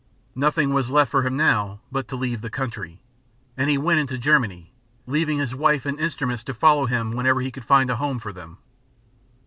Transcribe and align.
Nothing 0.33 0.73
was 0.73 0.89
left 0.89 1.11
for 1.11 1.21
him 1.21 1.37
now 1.37 1.79
but 1.91 2.07
to 2.07 2.15
leave 2.15 2.41
the 2.41 2.49
country, 2.49 2.99
and 3.55 3.69
he 3.69 3.77
went 3.77 3.99
into 3.99 4.17
Germany, 4.17 4.71
leaving 5.05 5.37
his 5.37 5.53
wife 5.53 5.85
and 5.85 5.99
instruments 5.99 6.43
to 6.45 6.55
follow 6.55 6.87
him 6.87 7.11
whenever 7.11 7.39
he 7.39 7.51
could 7.51 7.65
find 7.65 7.91
a 7.91 7.97
home 7.97 8.17
for 8.17 8.33
them. 8.33 8.57